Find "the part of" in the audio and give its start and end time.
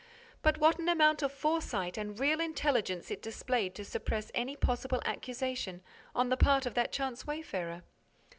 6.29-6.73